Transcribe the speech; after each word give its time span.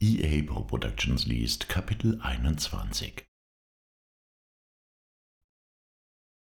EA 0.00 0.44
Pro 0.44 0.62
Productions 0.62 1.26
liest 1.26 1.68
Kapitel 1.68 2.20
21 2.22 3.26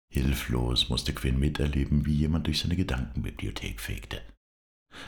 Hilflos 0.10 0.90
musste 0.90 1.14
Quinn 1.14 1.38
miterleben, 1.38 2.08
wie 2.08 2.16
jemand 2.16 2.48
durch 2.48 2.62
seine 2.62 2.76
Gedankenbibliothek 2.76 3.80
fegte. 3.80 4.24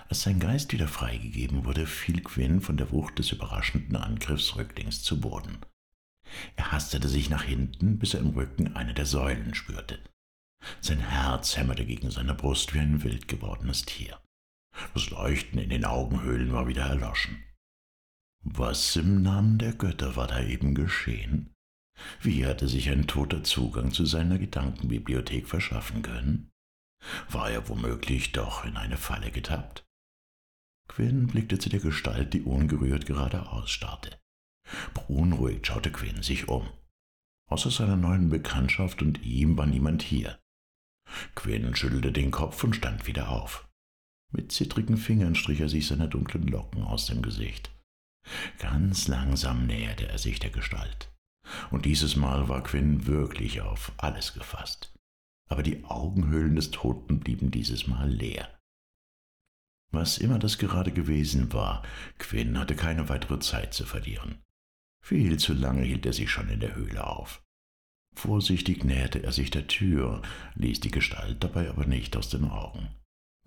Als 0.09 0.21
sein 0.21 0.39
Geist 0.39 0.71
wieder 0.73 0.87
freigegeben 0.87 1.65
wurde, 1.65 1.87
fiel 1.87 2.21
Quinn 2.21 2.61
von 2.61 2.77
der 2.77 2.91
Wucht 2.91 3.17
des 3.17 3.31
überraschenden 3.31 3.95
Angriffs 3.95 4.55
rücklings 4.55 5.01
zu 5.01 5.19
Boden. 5.19 5.57
Er 6.55 6.71
hastete 6.71 7.09
sich 7.09 7.31
nach 7.31 7.45
hinten, 7.45 7.97
bis 7.97 8.13
er 8.13 8.19
im 8.19 8.29
Rücken 8.29 8.75
eine 8.75 8.93
der 8.93 9.07
Säulen 9.07 9.55
spürte. 9.55 9.99
Sein 10.81 10.99
Herz 10.99 11.57
hämmerte 11.57 11.87
gegen 11.87 12.11
seine 12.11 12.35
Brust 12.35 12.75
wie 12.75 12.79
ein 12.79 13.01
wild 13.01 13.27
gewordenes 13.27 13.85
Tier. 13.85 14.21
Das 14.93 15.09
Leuchten 15.09 15.57
in 15.57 15.71
den 15.71 15.83
Augenhöhlen 15.83 16.53
war 16.53 16.67
wieder 16.67 16.83
erloschen. 16.85 17.43
Was 18.47 18.95
im 18.95 19.23
Namen 19.23 19.57
der 19.57 19.73
Götter 19.73 20.15
war 20.15 20.27
da 20.27 20.39
eben 20.39 20.75
geschehen? 20.75 21.51
Wie 22.21 22.45
hatte 22.45 22.67
sich 22.67 22.91
ein 22.91 23.07
Toter 23.07 23.43
Zugang 23.43 23.91
zu 23.91 24.05
seiner 24.05 24.37
Gedankenbibliothek 24.37 25.47
verschaffen 25.47 26.03
können? 26.03 26.51
War 27.27 27.49
er 27.49 27.67
womöglich 27.67 28.33
doch 28.33 28.63
in 28.63 28.77
eine 28.77 28.97
Falle 28.97 29.31
getappt? 29.31 29.83
Quinn 30.87 31.25
blickte 31.25 31.57
zu 31.57 31.69
der 31.69 31.79
Gestalt, 31.79 32.35
die 32.35 32.43
ungerührt 32.43 33.07
geradeaus 33.07 33.71
starrte. 33.71 34.19
Beunruhigt 34.93 35.65
schaute 35.65 35.91
Quinn 35.91 36.21
sich 36.21 36.47
um. 36.47 36.69
Außer 37.49 37.71
seiner 37.71 37.97
neuen 37.97 38.29
Bekanntschaft 38.29 39.01
und 39.01 39.23
ihm 39.23 39.57
war 39.57 39.65
niemand 39.65 40.03
hier. 40.03 40.39
Quinn 41.33 41.75
schüttelte 41.75 42.11
den 42.11 42.29
Kopf 42.29 42.63
und 42.63 42.75
stand 42.75 43.07
wieder 43.07 43.29
auf. 43.29 43.67
Mit 44.31 44.51
zittrigen 44.51 44.97
Fingern 44.97 45.33
strich 45.33 45.61
er 45.61 45.69
sich 45.69 45.87
seine 45.87 46.07
dunklen 46.07 46.47
Locken 46.47 46.83
aus 46.83 47.07
dem 47.07 47.23
Gesicht. 47.23 47.74
Ganz 48.59 49.07
langsam 49.07 49.67
näherte 49.67 50.07
er 50.07 50.17
sich 50.17 50.39
der 50.39 50.49
Gestalt. 50.49 51.11
Und 51.69 51.85
dieses 51.85 52.15
Mal 52.15 52.49
war 52.49 52.63
Quinn 52.63 53.05
wirklich 53.05 53.61
auf 53.61 53.91
alles 53.97 54.33
gefasst. 54.33 54.93
Aber 55.47 55.61
die 55.61 55.83
Augenhöhlen 55.85 56.55
des 56.55 56.71
Toten 56.71 57.19
blieben 57.19 57.51
dieses 57.51 57.87
Mal 57.87 58.09
leer. 58.09 58.49
Was 59.91 60.17
immer 60.17 60.39
das 60.39 60.57
gerade 60.57 60.91
gewesen 60.91 61.53
war, 61.53 61.83
Quinn 62.17 62.57
hatte 62.57 62.75
keine 62.75 63.07
weitere 63.09 63.39
Zeit 63.39 63.73
zu 63.73 63.85
verlieren. 63.85 64.41
Viel 65.03 65.37
zu 65.37 65.53
lange 65.53 65.83
hielt 65.83 66.05
er 66.05 66.13
sich 66.13 66.31
schon 66.31 66.49
in 66.49 66.59
der 66.59 66.75
Höhle 66.75 67.05
auf. 67.05 67.43
Vorsichtig 68.15 68.83
näherte 68.83 69.21
er 69.21 69.31
sich 69.31 69.51
der 69.51 69.67
Tür, 69.67 70.21
ließ 70.55 70.79
die 70.79 70.91
Gestalt 70.91 71.43
dabei 71.43 71.69
aber 71.69 71.85
nicht 71.85 72.17
aus 72.17 72.29
den 72.29 72.45
Augen. 72.45 72.89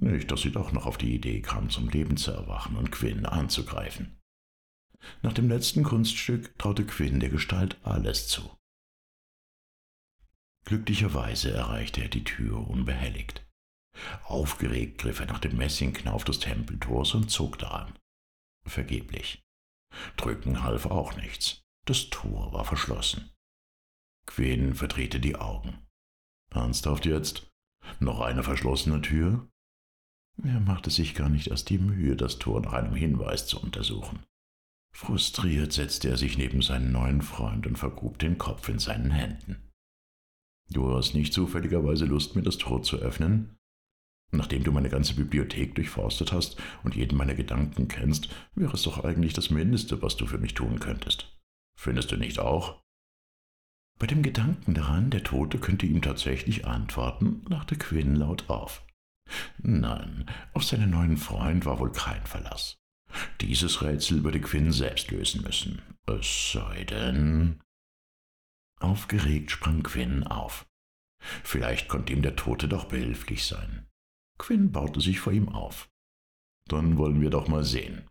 Nicht, 0.01 0.31
dass 0.31 0.43
sie 0.43 0.53
doch 0.53 0.73
noch 0.73 0.87
auf 0.87 0.99
die 0.99 1.15
Idee 1.15 1.41
kam, 1.41 1.71
zum 1.71 1.89
Leben 1.89 2.17
zu 2.17 2.31
erwachen 2.31 2.77
und 2.77 2.93
Quinn 2.93 3.27
anzugreifen. 3.27 4.18
Nach 5.23 5.33
dem 5.33 5.49
letzten 5.49 5.83
Kunststück 5.83 6.57
traute 6.59 6.85
Quinn 6.85 7.21
der 7.21 7.31
Gestalt 7.31 7.77
alles 7.83 8.29
zu. 8.29 8.57
Glücklicherweise 10.65 11.51
erreichte 11.51 12.03
er 12.03 12.09
die 12.09 12.25
Tür 12.25 12.69
unbehelligt. 12.69 13.45
Aufgeregt 14.25 14.99
griff 14.99 15.21
er 15.21 15.27
nach 15.27 15.39
dem 15.39 15.57
Messingknauf 15.57 16.25
des 16.25 16.41
Tempeltors 16.41 17.15
und 17.15 17.31
zog 17.31 17.59
daran. 17.59 17.99
Vergeblich. 18.67 19.43
Drücken 20.17 20.63
half 20.63 20.87
auch 20.87 21.17
nichts. 21.17 21.63
Das 21.87 22.11
Tor 22.11 22.53
war 22.53 22.65
verschlossen. 22.65 23.31
Quinn 24.27 24.75
verdrehte 24.75 25.21
die 25.21 25.37
Augen. 25.37 25.87
Ernsthaft 26.51 27.07
jetzt? 27.07 27.51
Noch 27.99 28.21
eine 28.21 28.43
verschlossene 28.43 29.01
Tür? 29.01 29.49
Er 30.43 30.61
machte 30.61 30.91
sich 30.91 31.15
gar 31.15 31.29
nicht 31.29 31.49
erst 31.49 31.71
die 31.71 31.79
Mühe, 31.79 32.15
das 32.15 32.39
Tor 32.39 32.61
nach 32.61 32.75
einem 32.75 32.95
Hinweis 32.95 33.47
zu 33.47 33.61
untersuchen. 33.61 34.23
Frustriert 34.93 35.73
setzte 35.73 36.09
er 36.09 36.17
sich 36.17 36.39
neben 36.39 36.63
seinen 36.63 36.93
neuen 36.93 37.23
Freund 37.23 37.67
und 37.67 37.79
vergrub 37.79 38.19
den 38.19 38.39
Kopf 38.39 38.69
in 38.69 38.79
seinen 38.79 39.11
Händen. 39.11 39.71
Du 40.71 40.95
hast 40.95 41.15
nicht 41.15 41.33
zufälligerweise 41.33 42.05
Lust, 42.05 42.37
mir 42.37 42.43
das 42.43 42.59
Tor 42.59 42.83
zu 42.83 42.97
öffnen? 42.97 43.57
Nachdem 44.31 44.63
du 44.63 44.73
meine 44.73 44.91
ganze 44.91 45.15
Bibliothek 45.15 45.75
durchforstet 45.75 46.33
hast 46.33 46.61
und 46.85 46.95
jeden 46.95 47.17
meiner 47.17 47.35
Gedanken 47.35 47.89
kennst, 47.89 48.29
wäre 48.55 48.75
es 48.75 48.83
doch 48.83 49.03
eigentlich 49.03 49.33
das 49.33 49.51
Mindeste, 49.51 50.03
was 50.03 50.17
du 50.17 50.27
für 50.27 50.39
mich 50.39 50.53
tun 50.53 50.79
könntest. 50.81 51.35
Findest 51.79 52.13
du 52.13 52.17
nicht 52.17 52.39
auch? 52.39 52.83
Bei 53.99 54.07
dem 54.07 54.23
Gedanken 54.23 54.75
daran, 54.75 55.11
der 55.11 55.25
Tote 55.25 55.59
könnte 55.59 55.87
ihm 55.87 56.03
tatsächlich 56.03 56.67
antworten, 56.67 57.45
lachte 57.49 57.77
Quinn 57.77 58.15
laut 58.15 58.49
auf. 58.51 58.85
Nein, 59.59 60.27
auf 60.53 60.65
seinen 60.65 60.91
neuen 60.91 61.17
Freund 61.17 61.65
war 61.65 61.81
wohl 61.81 61.93
kein 61.93 62.25
Verlass. 62.27 62.78
Dieses 63.41 63.83
Rätsel 63.83 64.25
würde 64.25 64.41
Quinn 64.41 64.73
selbst 64.73 65.11
lösen 65.11 65.43
müssen. 65.43 65.83
Es 66.07 66.53
sei 66.53 66.85
denn. 66.85 67.61
Aufgeregt 68.81 69.51
sprang 69.51 69.83
Quinn 69.83 70.25
auf. 70.25 70.67
Vielleicht 71.43 71.89
konnte 71.89 72.13
ihm 72.13 72.23
der 72.23 72.37
Tote 72.37 72.69
doch 72.69 72.85
behilflich 72.85 73.45
sein. 73.45 73.87
Quinn 74.39 74.71
baute 74.71 75.01
sich 75.01 75.21
vor 75.21 75.33
ihm 75.33 75.49
auf. 75.49 75.89
Dann 76.69 76.97
wollen 76.97 77.21
wir 77.21 77.31
doch 77.31 77.49
mal 77.49 77.65
sehen. 77.65 78.09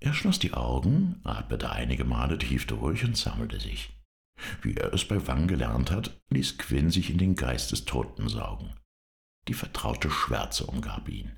Er 0.00 0.14
schloss 0.14 0.38
die 0.38 0.54
Augen, 0.54 1.20
atmete 1.24 1.70
einige 1.70 2.04
Male 2.04 2.38
tief 2.38 2.66
durch 2.66 3.04
und 3.04 3.16
sammelte 3.16 3.60
sich. 3.60 3.94
Wie 4.62 4.74
er 4.74 4.92
es 4.92 5.06
bei 5.06 5.26
Wang 5.26 5.48
gelernt 5.48 5.90
hat, 5.90 6.20
ließ 6.30 6.58
Quinn 6.58 6.90
sich 6.90 7.10
in 7.10 7.18
den 7.18 7.34
Geist 7.34 7.72
des 7.72 7.84
Toten 7.84 8.28
saugen. 8.28 8.74
Die 9.48 9.54
vertraute 9.54 10.10
Schwärze 10.10 10.66
umgab 10.66 11.08
ihn 11.08 11.37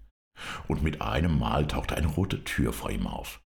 und 0.68 0.82
mit 0.82 1.02
einem 1.02 1.38
Mal 1.38 1.66
tauchte 1.66 1.96
eine 1.96 2.08
rote 2.08 2.44
Tür 2.44 2.72
vor 2.72 2.90
ihm 2.90 3.06
auf. 3.06 3.42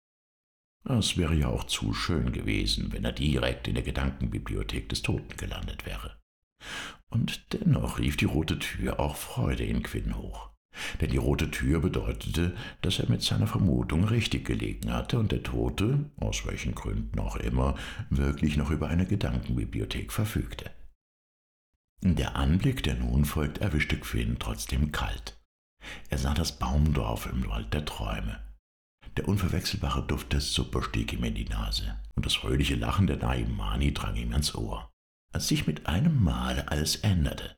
Es 0.85 1.17
wäre 1.17 1.33
ja 1.33 1.47
auch 1.47 1.63
zu 1.63 1.93
schön 1.93 2.33
gewesen, 2.33 2.91
wenn 2.91 3.05
er 3.05 3.13
direkt 3.13 3.67
in 3.67 3.75
der 3.75 3.83
Gedankenbibliothek 3.83 4.89
des 4.89 5.01
Toten 5.01 5.37
gelandet 5.37 5.85
wäre. 5.85 6.17
Und 7.09 7.53
dennoch 7.53 7.99
rief 7.99 8.17
die 8.17 8.25
rote 8.25 8.59
Tür 8.59 8.99
auch 8.99 9.15
Freude 9.15 9.63
in 9.63 9.83
Quinn 9.83 10.17
hoch. 10.17 10.49
Denn 10.99 11.11
die 11.11 11.17
rote 11.17 11.51
Tür 11.51 11.79
bedeutete, 11.79 12.55
dass 12.81 12.99
er 12.99 13.09
mit 13.09 13.21
seiner 13.21 13.47
Vermutung 13.47 14.05
richtig 14.05 14.45
gelegen 14.45 14.91
hatte 14.91 15.19
und 15.19 15.31
der 15.31 15.43
Tote, 15.43 16.09
aus 16.17 16.45
welchen 16.47 16.73
Gründen 16.73 17.19
auch 17.19 17.35
immer, 17.35 17.75
wirklich 18.09 18.57
noch 18.57 18.71
über 18.71 18.87
eine 18.87 19.05
Gedankenbibliothek 19.05 20.11
verfügte. 20.11 20.71
Der 22.01 22.35
Anblick, 22.35 22.83
der 22.83 22.95
nun 22.95 23.23
folgt, 23.23 23.59
erwischte 23.59 23.97
Quinn 23.97 24.37
trotzdem 24.39 24.91
kalt. 24.91 25.39
Er 26.09 26.17
sah 26.17 26.33
das 26.33 26.53
Baumdorf 26.53 27.27
im 27.27 27.47
Wald 27.49 27.73
der 27.73 27.85
Träume. 27.85 28.39
Der 29.17 29.27
unverwechselbare 29.27 30.05
Duft 30.05 30.33
der 30.33 30.41
Suppe 30.41 30.81
stieg 30.83 31.13
ihm 31.13 31.23
in 31.23 31.35
die 31.35 31.45
Nase, 31.45 31.99
und 32.15 32.25
das 32.25 32.35
fröhliche 32.35 32.75
Lachen 32.75 33.07
der 33.07 33.17
Naimani 33.17 33.93
drang 33.93 34.15
ihm 34.15 34.33
ins 34.33 34.55
Ohr. 34.55 34.89
Als 35.33 35.47
sich 35.47 35.67
mit 35.67 35.87
einem 35.87 36.23
Mal 36.23 36.61
alles 36.61 36.97
änderte. 36.97 37.55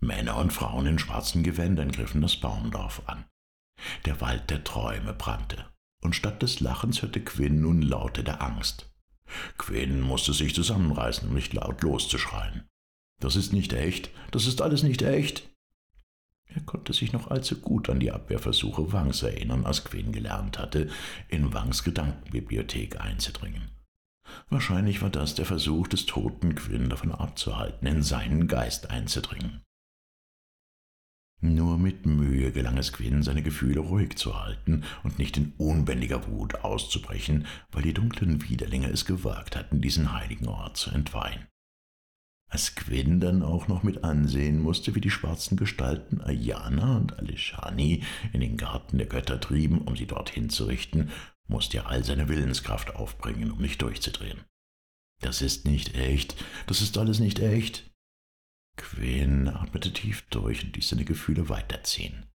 Männer 0.00 0.36
und 0.36 0.52
Frauen 0.52 0.86
in 0.86 0.98
schwarzen 0.98 1.42
Gewändern 1.42 1.92
griffen 1.92 2.20
das 2.20 2.36
Baumdorf 2.36 3.02
an. 3.06 3.24
Der 4.04 4.20
Wald 4.20 4.50
der 4.50 4.64
Träume 4.64 5.12
brannte, 5.12 5.64
und 6.02 6.14
statt 6.14 6.42
des 6.42 6.60
Lachens 6.60 7.02
hörte 7.02 7.22
Quinn 7.22 7.60
nun 7.60 7.82
Laute 7.82 8.24
der 8.24 8.42
Angst. 8.42 8.92
Quinn 9.58 10.00
musste 10.00 10.32
sich 10.32 10.54
zusammenreißen, 10.54 11.28
um 11.28 11.34
nicht 11.34 11.52
laut 11.52 11.82
loszuschreien. 11.82 12.68
Das 13.20 13.36
ist 13.36 13.52
nicht 13.52 13.72
echt, 13.72 14.10
das 14.30 14.46
ist 14.46 14.60
alles 14.60 14.82
nicht 14.82 15.02
echt. 15.02 15.48
Er 16.54 16.60
konnte 16.62 16.92
sich 16.92 17.12
noch 17.12 17.30
allzu 17.30 17.60
gut 17.60 17.88
an 17.88 18.00
die 18.00 18.10
Abwehrversuche 18.10 18.92
Wangs 18.92 19.22
erinnern, 19.22 19.64
als 19.64 19.84
Quinn 19.84 20.12
gelernt 20.12 20.58
hatte, 20.58 20.90
in 21.28 21.52
Wangs 21.52 21.82
Gedankenbibliothek 21.82 23.00
einzudringen. 23.00 23.70
Wahrscheinlich 24.48 25.02
war 25.02 25.10
das 25.10 25.34
der 25.34 25.46
Versuch 25.46 25.88
des 25.88 26.06
toten 26.06 26.54
Quinn 26.54 26.88
davon 26.88 27.12
abzuhalten, 27.12 27.86
in 27.86 28.02
seinen 28.02 28.48
Geist 28.48 28.90
einzudringen. 28.90 29.62
Nur 31.44 31.76
mit 31.76 32.06
Mühe 32.06 32.52
gelang 32.52 32.78
es 32.78 32.92
Quinn, 32.92 33.24
seine 33.24 33.42
Gefühle 33.42 33.80
ruhig 33.80 34.16
zu 34.16 34.40
halten 34.40 34.84
und 35.02 35.18
nicht 35.18 35.36
in 35.36 35.52
unbändiger 35.58 36.28
Wut 36.28 36.54
auszubrechen, 36.56 37.46
weil 37.72 37.82
die 37.82 37.94
dunklen 37.94 38.48
Widerlinge 38.48 38.88
es 38.88 39.06
gewagt 39.06 39.56
hatten, 39.56 39.80
diesen 39.80 40.12
heiligen 40.12 40.46
Ort 40.46 40.76
zu 40.76 40.90
entweihen. 40.90 41.48
Als 42.52 42.74
Quinn 42.74 43.18
dann 43.18 43.42
auch 43.42 43.66
noch 43.66 43.82
mit 43.82 44.04
ansehen 44.04 44.58
musste, 44.58 44.94
wie 44.94 45.00
die 45.00 45.10
schwarzen 45.10 45.56
Gestalten 45.56 46.20
Ayana 46.20 46.98
und 46.98 47.18
Alishani 47.18 48.04
in 48.34 48.42
den 48.42 48.58
Garten 48.58 48.98
der 48.98 49.06
Götter 49.06 49.40
trieben, 49.40 49.80
um 49.80 49.96
sie 49.96 50.04
dorthin 50.04 50.50
zu 50.50 50.66
richten, 50.66 51.10
musste 51.48 51.78
er 51.78 51.86
all 51.86 52.04
seine 52.04 52.28
Willenskraft 52.28 52.94
aufbringen, 52.94 53.50
um 53.50 53.58
nicht 53.58 53.80
durchzudrehen. 53.80 54.44
Das 55.22 55.40
ist 55.40 55.64
nicht 55.64 55.94
echt, 55.96 56.36
das 56.66 56.82
ist 56.82 56.98
alles 56.98 57.20
nicht 57.20 57.38
echt. 57.38 57.90
Quinn 58.76 59.48
atmete 59.48 59.90
tief 59.90 60.20
durch 60.28 60.62
und 60.62 60.76
ließ 60.76 60.90
seine 60.90 61.06
Gefühle 61.06 61.48
weiterziehen. 61.48 62.26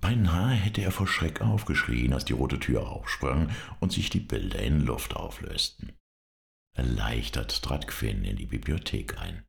Beinahe 0.00 0.56
hätte 0.56 0.82
er 0.82 0.90
vor 0.90 1.06
Schreck 1.06 1.42
aufgeschrien, 1.42 2.12
als 2.12 2.24
die 2.24 2.32
rote 2.32 2.58
Tür 2.58 2.88
aufsprang 2.90 3.54
und 3.78 3.92
sich 3.92 4.10
die 4.10 4.18
Bilder 4.18 4.58
in 4.58 4.80
Luft 4.80 5.14
auflösten. 5.14 5.92
Erleichtert 6.74 7.62
trat 7.62 7.86
Quinn 7.86 8.24
in 8.24 8.36
die 8.36 8.46
Bibliothek 8.46 9.18
ein. 9.18 9.44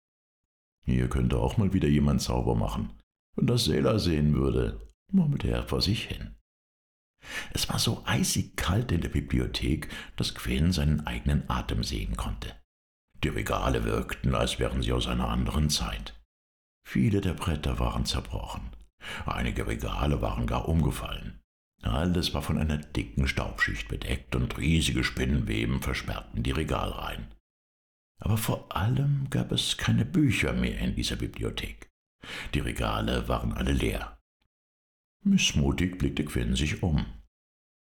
Hier 0.86 1.10
könnte 1.10 1.39
auch 1.39 1.57
mal 1.57 1.74
wieder 1.74 1.88
jemand 1.88 2.22
sauber 2.22 2.56
machen. 2.56 2.92
Wenn 3.36 3.48
das 3.48 3.66
Sailor 3.66 4.00
sehen 4.00 4.36
würde, 4.36 4.88
murmelte 5.12 5.50
er 5.50 5.68
vor 5.68 5.81
sich 5.81 6.06
hin. 6.06 6.36
Es 7.54 7.68
war 7.69 7.80
so 7.80 8.04
eisig 8.06 8.56
kalt 8.56 8.92
in 8.92 9.01
der 9.01 9.10
Bibliothek, 9.10 9.89
dass 10.16 10.36
Quinn 10.36 10.72
seinen 10.72 11.07
eigenen 11.07 11.50
Atem 11.50 11.83
sehen 11.83 12.16
konnte. 12.16 12.56
Die 13.24 13.30
Regale 13.30 13.83
wirkten, 13.83 14.36
als 14.36 14.60
wären 14.60 14.83
sie 14.83 14.94
aus 14.94 15.07
einer 15.07 15.30
anderen 15.30 15.71
Zeit. 15.71 16.21
Viele 16.88 17.21
der 17.21 17.33
Bretter 17.33 17.80
waren 17.80 18.06
zerbrochen. 18.06 18.69
Einige 19.25 19.66
Regale 19.66 20.21
waren 20.21 20.45
gar 20.45 20.68
umgefallen. 20.68 21.42
Alles 21.85 22.33
war 22.33 22.41
von 22.41 22.57
einer 22.57 22.77
dicken 22.77 23.27
Staubschicht 23.27 23.87
bedeckt 23.87 24.35
und 24.35 24.57
riesige 24.57 25.03
Spinnenweben 25.03 25.81
versperrten 25.81 26.41
die 26.41 26.51
Regalreihen. 26.51 27.27
Aber 28.19 28.37
vor 28.37 28.75
allem 28.75 29.29
gab 29.29 29.51
es 29.51 29.77
keine 29.77 30.03
Bücher 30.03 30.53
mehr 30.53 30.79
in 30.79 30.95
dieser 30.95 31.15
Bibliothek. 31.15 31.91
Die 32.53 32.59
Regale 32.59 33.27
waren 33.27 33.53
alle 33.53 33.71
leer. 33.71 34.17
Missmutig 35.23 35.99
blickte 35.99 36.25
Quinn 36.25 36.55
sich 36.55 36.81
um. 36.81 37.05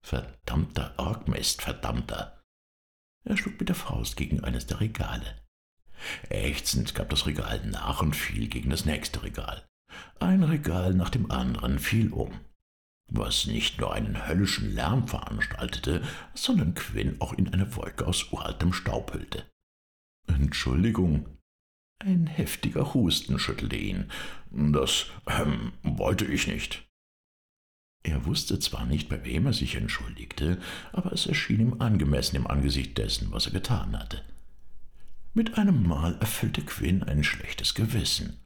Verdammter 0.02 0.94
Orgmist, 0.98 1.62
verdammter! 1.62 2.42
Er 3.26 3.36
schlug 3.36 3.60
mit 3.60 3.68
der 3.68 3.76
Faust 3.76 4.16
gegen 4.16 4.44
eines 4.44 4.66
der 4.66 4.80
Regale. 4.80 5.46
Ächzend 6.30 6.96
gab 6.96 7.10
das 7.10 7.26
Regal 7.26 7.66
nach 7.68 8.02
und 8.02 8.16
fiel 8.16 8.48
gegen 8.48 8.70
das 8.70 8.86
nächste 8.86 9.24
Regal. 9.24 9.68
Ein 10.20 10.44
Regal 10.44 10.94
nach 10.94 11.10
dem 11.10 11.30
anderen 11.30 11.80
fiel 11.80 12.14
um, 12.14 12.40
was 13.10 13.46
nicht 13.48 13.80
nur 13.80 13.94
einen 13.94 14.28
höllischen 14.28 14.74
Lärm 14.74 15.08
veranstaltete, 15.08 16.04
sondern 16.34 16.74
Quinn 16.74 17.18
auch 17.20 17.34
in 17.34 17.54
eine 17.54 17.76
Wolke 17.76 18.08
aus 18.08 18.32
uraltem 18.32 18.74
Staub 18.74 19.14
hüllte. 19.14 19.46
Entschuldigung. 20.28 21.26
Ein 22.00 22.28
heftiger 22.28 22.94
Husten 22.94 23.40
schüttelte 23.40 23.76
ihn. 23.76 24.10
Das 24.52 25.08
ähm, 25.28 25.74
wollte 25.84 26.26
ich 26.26 26.48
nicht. 26.48 26.88
Er 28.04 28.26
wusste 28.26 28.60
zwar 28.60 28.86
nicht, 28.86 29.10
bei 29.10 29.26
wem 29.26 29.48
er 29.48 29.54
sich 29.54 29.76
entschuldigte, 29.76 30.60
aber 30.94 31.12
es 31.12 31.26
erschien 31.26 31.60
ihm 31.60 31.82
angemessen 31.82 32.38
im 32.38 32.48
Angesicht 32.48 32.98
dessen, 32.98 33.32
was 33.32 33.48
er 33.48 33.52
getan 33.52 34.00
hatte. 34.00 34.24
Mit 35.34 35.58
einem 35.58 35.86
Mal 35.86 36.16
erfüllte 36.20 36.62
Quinn 36.62 37.04
ein 37.04 37.24
schlechtes 37.24 37.76
Gewissen. 37.76 38.40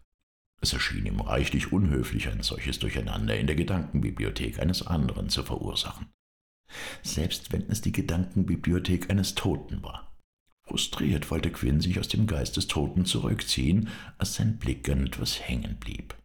Es 0.64 0.72
erschien 0.72 1.06
ihm 1.06 1.20
reichlich 1.20 1.74
unhöflich, 1.74 2.30
ein 2.30 2.42
solches 2.42 2.80
Durcheinander 2.80 3.38
in 3.38 3.48
der 3.48 3.58
Gedankenbibliothek 3.58 4.62
eines 4.62 4.88
anderen 4.88 5.28
zu 5.28 5.44
verursachen. 5.44 6.08
Selbst 7.02 7.52
wenn 7.52 7.70
es 7.70 7.82
die 7.82 7.92
Gedankenbibliothek 7.92 9.10
eines 9.10 9.36
Toten 9.36 9.84
war. 9.84 10.16
Frustriert 10.66 11.30
wollte 11.30 11.52
Quinn 11.52 11.82
sich 11.82 12.00
aus 12.00 12.08
dem 12.08 12.28
Geist 12.28 12.56
des 12.56 12.68
Toten 12.68 13.04
zurückziehen, 13.04 13.90
als 14.18 14.36
sein 14.36 14.58
Blick 14.58 14.88
an 14.88 15.06
etwas 15.06 15.42
hängen 15.42 15.80
blieb. 15.82 16.16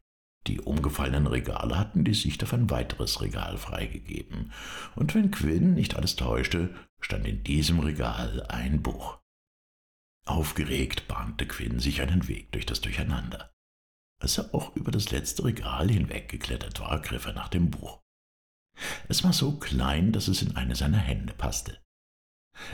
Die 0.47 0.61
umgefallenen 0.61 1.27
Regale 1.27 1.77
hatten 1.77 2.05
die 2.05 2.15
Sicht 2.15 2.45
auf 2.45 2.55
ein 2.55 2.71
weiteres 2.71 3.21
Regal 3.21 3.59
freigegeben, 3.59 4.53
und 4.95 5.17
wenn 5.17 5.33
Quinn 5.33 5.75
nicht 5.75 5.97
alles 5.97 6.15
täuschte, 6.15 6.77
stand 7.01 7.27
in 7.27 7.43
diesem 7.43 7.81
Regal 7.81 8.47
ein 8.47 8.83
Buch. 8.83 9.19
Aufgeregt 10.27 11.09
bahnte 11.09 11.45
Quinn 11.45 11.81
sich 11.81 12.03
einen 12.03 12.29
Weg 12.29 12.53
durch 12.53 12.67
das 12.67 12.81
Durcheinander. 12.81 13.51
Als 14.21 14.39
er 14.39 14.55
auch 14.55 14.75
über 14.75 14.91
das 14.91 15.11
letzte 15.11 15.45
Regal 15.45 15.89
hinweggeklettert 15.91 16.81
war, 16.81 17.01
griff 17.01 17.27
er 17.27 17.33
nach 17.35 17.49
dem 17.49 17.71
Buch. 17.71 18.01
Es 19.09 19.25
war 19.25 19.33
so 19.33 19.59
klein, 19.59 20.13
dass 20.13 20.29
es 20.29 20.43
in 20.43 20.57
eine 20.57 20.75
seiner 20.75 20.99
Hände 20.99 21.35
passte. 21.35 21.79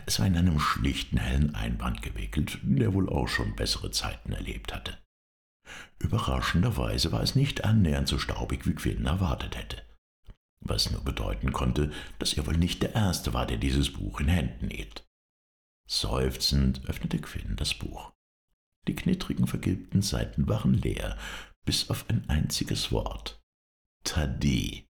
Es 0.07 0.19
war 0.19 0.27
in 0.27 0.37
einem 0.37 0.59
schlichten, 0.59 1.19
hellen 1.19 1.55
Einband 1.55 2.03
gewickelt, 2.03 2.59
der 2.63 2.95
wohl 2.95 3.09
auch 3.09 3.29
schon 3.29 3.55
bessere 3.57 3.91
Zeiten 3.91 4.33
erlebt 4.33 4.75
hatte. 4.75 4.99
Überraschenderweise 5.99 7.13
war 7.13 7.23
es 7.23 7.35
nicht 7.35 7.65
annähernd 7.65 8.09
so 8.09 8.19
staubig, 8.19 8.67
wie 8.67 8.75
Quinn 8.75 9.07
erwartet 9.07 9.57
hätte, 9.57 9.83
was 10.61 10.91
nur 10.91 11.03
bedeuten 11.03 11.53
konnte, 11.53 11.93
dass 12.19 12.35
er 12.35 12.47
wohl 12.47 12.57
nicht 12.57 12.83
der 12.83 12.95
Erste 12.95 13.35
war, 13.35 13.47
der 13.47 13.59
dieses 13.59 13.93
Buch 13.93 14.21
in 14.21 14.29
Händen 14.29 14.71
hielt. 14.71 15.07
Seufzend 15.87 16.87
öffnete 16.87 17.19
Quinn 17.19 17.57
das 17.57 17.75
Buch. 17.75 18.14
Die 18.87 18.95
knittrigen, 18.95 19.47
vergilbten 19.47 20.03
Seiten 20.03 20.49
waren 20.49 20.75
leer, 20.75 21.19
bis 21.65 21.91
auf 21.91 22.09
ein 22.11 22.29
einziges 22.29 22.93
Wort. 22.93 23.41
Tadi. 24.05 24.87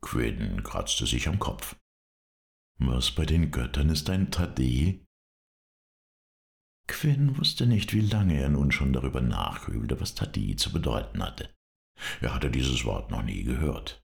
Quinn 0.00 0.62
kratzte 0.62 1.06
sich 1.06 1.28
am 1.28 1.38
Kopf. 1.38 1.76
Was 2.78 3.10
bei 3.10 3.26
den 3.26 3.50
Göttern 3.50 3.90
ist 3.90 4.08
ein 4.08 4.30
Tade? 4.30 5.04
Quinn 6.86 7.36
wusste 7.36 7.66
nicht, 7.66 7.92
wie 7.92 8.00
lange 8.00 8.40
er 8.40 8.48
nun 8.48 8.72
schon 8.72 8.92
darüber 8.92 9.20
nachgrübelte, 9.20 10.00
was 10.00 10.14
Tadi 10.14 10.56
zu 10.56 10.72
bedeuten 10.72 11.22
hatte. 11.22 11.54
Er 12.20 12.34
hatte 12.34 12.50
dieses 12.50 12.84
Wort 12.84 13.10
noch 13.10 13.22
nie 13.22 13.42
gehört. 13.42 14.02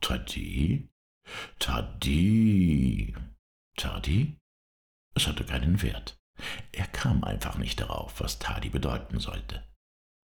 Tadi? 0.00 0.88
Tadi? 1.58 3.14
Tadi? 3.76 4.38
Es 5.14 5.26
hatte 5.26 5.44
keinen 5.44 5.82
Wert. 5.82 6.18
Er 6.72 6.86
kam 6.86 7.24
einfach 7.24 7.58
nicht 7.58 7.80
darauf, 7.80 8.20
was 8.20 8.38
Tadi 8.38 8.68
bedeuten 8.68 9.20
sollte. 9.20 9.62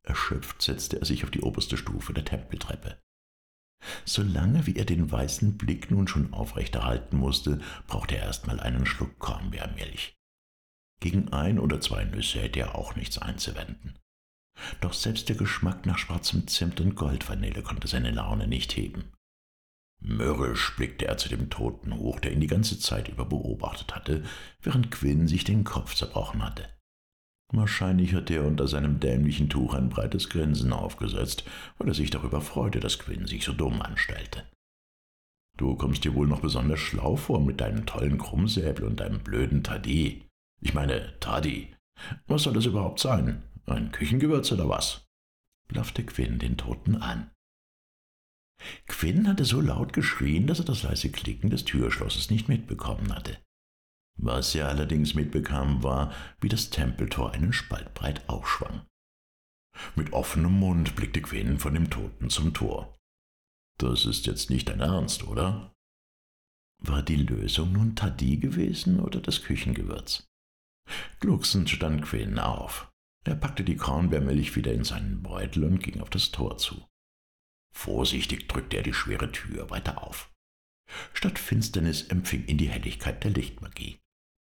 Erschöpft 0.03 0.61
setzte 0.61 0.99
er 0.99 1.05
sich 1.05 1.23
auf 1.23 1.31
die 1.31 1.41
oberste 1.41 1.77
Stufe 1.77 2.13
der 2.13 2.25
Tempeltreppe. 2.25 2.97
Solange 4.05 4.65
wie 4.65 4.75
er 4.75 4.85
den 4.85 5.11
weißen 5.11 5.57
Blick 5.57 5.91
nun 5.91 6.07
schon 6.07 6.33
aufrechterhalten 6.33 7.17
musste, 7.17 7.61
brauchte 7.87 8.15
er 8.15 8.23
erstmal 8.23 8.59
einen 8.59 8.85
Schluck 8.85 9.19
Kornbeermilch. 9.19 10.15
Gegen 10.99 11.31
ein 11.31 11.59
oder 11.59 11.79
zwei 11.79 12.05
Nüsse 12.05 12.41
hätte 12.41 12.59
er 12.61 12.75
auch 12.75 12.95
nichts 12.95 13.17
einzuwenden. 13.17 13.99
Doch 14.81 14.93
selbst 14.93 15.29
der 15.29 15.35
Geschmack 15.35 15.85
nach 15.85 15.99
schwarzem 15.99 16.47
Zimt 16.47 16.81
und 16.81 16.95
Goldvanille 16.95 17.61
konnte 17.61 17.87
seine 17.87 18.11
Laune 18.11 18.47
nicht 18.47 18.75
heben. 18.75 19.13
Mürrisch 19.99 20.75
blickte 20.75 21.07
er 21.07 21.17
zu 21.17 21.29
dem 21.29 21.49
Toten 21.49 21.95
hoch, 21.95 22.19
der 22.19 22.31
ihn 22.31 22.39
die 22.39 22.47
ganze 22.47 22.79
Zeit 22.79 23.09
über 23.09 23.25
beobachtet 23.25 23.95
hatte, 23.95 24.23
während 24.61 24.91
Quinn 24.91 25.27
sich 25.27 25.43
den 25.43 25.63
Kopf 25.63 25.95
zerbrochen 25.95 26.43
hatte. 26.43 26.69
Wahrscheinlich 27.53 28.13
hatte 28.13 28.35
er 28.35 28.45
unter 28.45 28.67
seinem 28.67 28.99
dämlichen 28.99 29.49
Tuch 29.49 29.73
ein 29.73 29.89
breites 29.89 30.29
Grinsen 30.29 30.73
aufgesetzt, 30.73 31.45
weil 31.77 31.87
er 31.87 31.93
sich 31.93 32.09
darüber 32.09 32.41
freute, 32.41 32.79
dass 32.79 32.99
Quinn 32.99 33.25
sich 33.25 33.43
so 33.43 33.53
dumm 33.53 33.81
anstellte. 33.81 34.43
Du 35.55 35.75
kommst 35.75 36.03
dir 36.03 36.13
wohl 36.13 36.27
noch 36.27 36.41
besonders 36.41 36.79
schlau 36.79 37.15
vor 37.15 37.41
mit 37.41 37.61
deinem 37.61 37.85
tollen 37.85 38.17
Krummsäbel 38.17 38.85
und 38.85 38.99
deinem 38.99 39.19
blöden 39.19 39.63
Tadi. 39.63 40.27
Ich 40.61 40.73
meine, 40.73 41.19
Tadi. 41.19 41.73
Was 42.27 42.43
soll 42.43 42.53
das 42.53 42.65
überhaupt 42.65 42.99
sein? 42.99 43.43
Ein 43.65 43.91
Küchengewürz 43.91 44.51
oder 44.51 44.69
was? 44.69 45.07
blaffte 45.67 46.05
Quinn 46.05 46.39
den 46.39 46.57
Toten 46.57 46.95
an. 46.97 47.31
Quinn 48.87 49.27
hatte 49.27 49.45
so 49.45 49.61
laut 49.61 49.93
geschrien, 49.93 50.47
dass 50.47 50.59
er 50.59 50.65
das 50.65 50.83
leise 50.83 51.11
Klicken 51.11 51.49
des 51.49 51.65
Türschlosses 51.65 52.29
nicht 52.29 52.47
mitbekommen 52.47 53.13
hatte. 53.13 53.37
Was 54.19 54.55
er 54.55 54.67
allerdings 54.67 55.13
mitbekam, 55.13 55.83
war, 55.83 56.11
wie 56.41 56.49
das 56.49 56.69
Tempeltor 56.69 57.31
einen 57.31 57.53
Spalt 57.53 57.93
breit 57.93 58.27
aufschwang. 58.27 58.85
Mit 59.95 60.13
offenem 60.13 60.53
Mund 60.53 60.95
blickte 60.95 61.21
Quinn 61.21 61.59
von 61.59 61.75
dem 61.75 61.89
Toten 61.89 62.29
zum 62.29 62.53
Tor. 62.53 62.97
Das 63.77 64.05
ist 64.05 64.25
jetzt 64.25 64.49
nicht 64.49 64.69
dein 64.69 64.79
Ernst, 64.79 65.23
oder? 65.27 65.71
War 66.79 67.03
die 67.03 67.15
Lösung 67.15 67.73
nun 67.73 67.95
Tadi 67.95 68.37
gewesen 68.37 68.99
oder 68.99 69.19
das 69.19 69.43
Küchengewürz? 69.43 70.25
Glucksend 71.19 71.69
stand 71.69 72.01
Quinn 72.03 72.39
auf. 72.39 72.91
Er 73.23 73.35
packte 73.35 73.63
die 73.63 73.75
Kornbeermilch 73.75 74.55
wieder 74.55 74.73
in 74.73 74.83
seinen 74.83 75.21
Beutel 75.21 75.63
und 75.65 75.79
ging 75.79 76.01
auf 76.01 76.09
das 76.09 76.31
Tor 76.31 76.57
zu. 76.57 76.87
Vorsichtig 77.77 78.47
drückte 78.47 78.77
er 78.77 78.81
die 78.81 78.93
schwere 78.93 79.31
Tür 79.31 79.69
weiter 79.69 80.03
auf. 80.03 80.31
Statt 81.13 81.37
Finsternis 81.37 82.07
empfing 82.07 82.47
ihn 82.47 82.57
die 82.57 82.69
Helligkeit 82.69 83.23
der 83.23 83.29
Lichtmagie. 83.29 83.99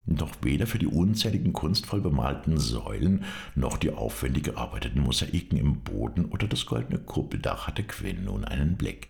Doch 0.06 0.36
weder 0.44 0.68
für 0.68 0.78
die 0.78 0.86
unzähligen 0.86 1.52
kunstvoll 1.52 2.00
bemalten 2.00 2.60
Säulen 2.60 3.25
noch 3.56 3.78
die 3.78 3.90
aufwendig 3.90 4.44
gearbeiteten 4.44 5.02
Mosaiken 5.02 5.58
im 5.58 5.82
Boden 5.82 6.25
oder 6.25 6.48
das 6.48 6.68
goldene 6.68 7.00
Kuppeldach 7.00 7.66
hatte 7.66 7.84
Quinn 7.84 8.25
nun 8.25 8.46
einen 8.46 8.78
Blick. 8.78 9.10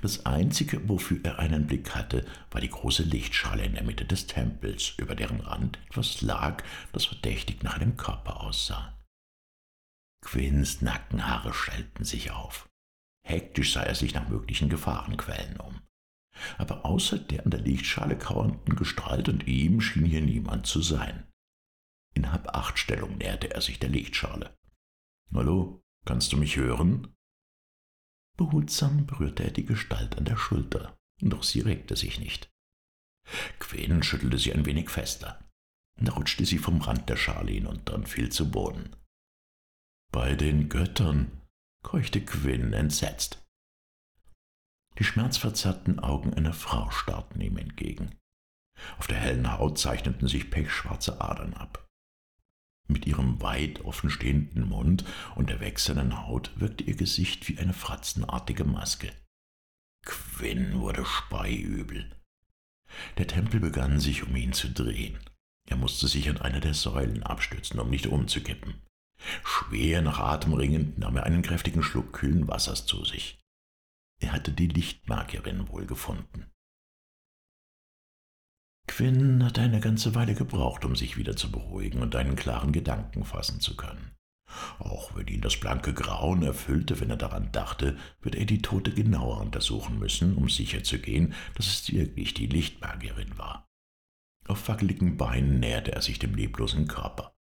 Das 0.00 0.24
Einzige, 0.24 0.88
wofür 0.88 1.20
er 1.22 1.38
einen 1.38 1.66
Blick 1.66 1.94
hatte, 1.94 2.24
war 2.50 2.62
die 2.62 2.70
große 2.70 3.02
Lichtschale 3.02 3.62
in 3.62 3.74
der 3.74 3.84
Mitte 3.84 4.06
des 4.06 4.26
Tempels, 4.26 4.94
über 4.96 5.14
deren 5.14 5.40
Rand 5.40 5.78
etwas 5.90 6.22
lag, 6.22 6.64
das 6.92 7.04
verdächtig 7.04 7.62
nach 7.62 7.74
einem 7.74 7.98
Körper 7.98 8.40
aussah. 8.40 8.98
Quinns 10.24 10.80
Nackenhaare 10.80 11.52
stellten 11.52 12.04
sich 12.04 12.30
auf. 12.30 12.67
Hektisch 13.28 13.72
sah 13.72 13.82
er 13.82 13.94
sich 13.94 14.14
nach 14.14 14.28
möglichen 14.28 14.68
Gefahrenquellen 14.68 15.58
um 15.60 15.80
aber 16.56 16.84
außer 16.84 17.18
der 17.18 17.44
an 17.44 17.50
der 17.50 17.60
Lichtschale 17.60 18.16
kauernden 18.16 18.76
Gestalt 18.76 19.28
und 19.28 19.46
ihm 19.46 19.80
schien 19.80 20.04
hier 20.04 20.20
niemand 20.20 20.66
zu 20.66 20.82
sein. 20.82 21.26
In 22.14 22.32
Hab-Acht-Stellung 22.32 23.18
näherte 23.18 23.50
er 23.50 23.60
sich 23.60 23.78
der 23.78 23.90
Lichtschale. 23.90 24.56
Hallo, 25.32 25.82
kannst 26.04 26.32
du 26.32 26.36
mich 26.36 26.56
hören? 26.56 27.14
Behutsam 28.36 29.06
berührte 29.06 29.44
er 29.44 29.50
die 29.50 29.64
Gestalt 29.64 30.16
an 30.16 30.24
der 30.24 30.36
Schulter, 30.36 30.96
doch 31.20 31.42
sie 31.42 31.60
regte 31.60 31.96
sich 31.96 32.18
nicht. 32.18 32.50
Quinn 33.58 34.02
schüttelte 34.02 34.38
sie 34.38 34.54
ein 34.54 34.64
wenig 34.64 34.88
fester. 34.88 35.44
Da 35.96 36.12
rutschte 36.12 36.46
sie 36.46 36.58
vom 36.58 36.80
Rand 36.80 37.08
der 37.08 37.16
Schale 37.16 37.50
hinunter 37.50 37.94
und 37.94 38.08
fiel 38.08 38.30
zu 38.30 38.50
Boden. 38.50 38.94
Bei 40.12 40.34
den 40.36 40.68
Göttern, 40.68 41.37
keuchte 41.82 42.24
Quinn 42.24 42.72
entsetzt. 42.72 43.44
Die 44.98 45.04
schmerzverzerrten 45.04 46.00
Augen 46.00 46.34
einer 46.34 46.52
Frau 46.52 46.90
starrten 46.90 47.40
ihm 47.40 47.56
entgegen. 47.56 48.18
Auf 48.98 49.06
der 49.06 49.18
hellen 49.18 49.52
Haut 49.52 49.78
zeichneten 49.78 50.28
sich 50.28 50.50
pechschwarze 50.50 51.20
Adern 51.20 51.54
ab. 51.54 51.86
Mit 52.88 53.06
ihrem 53.06 53.40
weit 53.42 53.84
offenstehenden 53.84 54.68
Mund 54.68 55.04
und 55.36 55.50
der 55.50 55.60
wechselnden 55.60 56.26
Haut 56.26 56.58
wirkte 56.58 56.84
ihr 56.84 56.96
Gesicht 56.96 57.48
wie 57.48 57.58
eine 57.58 57.74
fratzenartige 57.74 58.64
Maske. 58.64 59.12
Quinn 60.04 60.80
wurde 60.80 61.04
speiübel. 61.04 62.16
Der 63.18 63.26
Tempel 63.26 63.60
begann 63.60 64.00
sich 64.00 64.22
um 64.22 64.34
ihn 64.34 64.54
zu 64.54 64.70
drehen. 64.70 65.18
Er 65.68 65.76
musste 65.76 66.08
sich 66.08 66.30
an 66.30 66.38
einer 66.38 66.60
der 66.60 66.72
Säulen 66.72 67.22
abstützen, 67.22 67.78
um 67.78 67.90
nicht 67.90 68.06
umzukippen. 68.06 68.80
Schwer 69.44 70.02
nach 70.02 70.18
Atem 70.18 70.52
ringend 70.52 70.98
nahm 70.98 71.16
er 71.16 71.24
einen 71.24 71.42
kräftigen 71.42 71.82
Schluck 71.82 72.12
kühlen 72.12 72.48
Wassers 72.48 72.86
zu 72.86 73.04
sich. 73.04 73.38
Er 74.20 74.32
hatte 74.32 74.52
die 74.52 74.68
Lichtmagierin 74.68 75.68
wohl 75.68 75.86
gefunden. 75.86 76.50
Quinn 78.88 79.44
hatte 79.44 79.60
eine 79.60 79.80
ganze 79.80 80.14
Weile 80.14 80.34
gebraucht, 80.34 80.84
um 80.84 80.96
sich 80.96 81.16
wieder 81.16 81.36
zu 81.36 81.52
beruhigen 81.52 82.02
und 82.02 82.16
einen 82.16 82.36
klaren 82.36 82.72
Gedanken 82.72 83.24
fassen 83.24 83.60
zu 83.60 83.76
können. 83.76 84.16
Auch 84.78 85.14
wenn 85.14 85.28
ihn 85.28 85.42
das 85.42 85.60
blanke 85.60 85.92
Grauen 85.92 86.42
erfüllte, 86.42 86.98
wenn 87.00 87.10
er 87.10 87.16
daran 87.16 87.52
dachte, 87.52 87.96
würde 88.20 88.38
er 88.38 88.46
die 88.46 88.62
Tote 88.62 88.92
genauer 88.92 89.40
untersuchen 89.40 89.98
müssen, 89.98 90.36
um 90.36 90.48
sicherzugehen, 90.48 91.34
dass 91.54 91.66
es 91.66 91.92
wirklich 91.92 92.34
die 92.34 92.46
Lichtmagierin 92.46 93.36
war. 93.36 93.68
Auf 94.46 94.66
wackeligen 94.68 95.18
Beinen 95.18 95.60
näherte 95.60 95.92
er 95.92 96.00
sich 96.00 96.18
dem 96.18 96.34
leblosen 96.34 96.88
Körper. 96.88 97.37